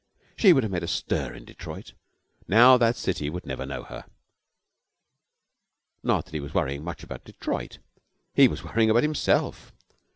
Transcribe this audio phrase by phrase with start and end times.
[0.35, 1.93] She would have made a stir in Detroit.
[2.47, 4.05] Now that city would never know her.
[6.01, 7.77] Not that he was worrying much about Detroit.
[8.33, 9.71] He was worrying about himself.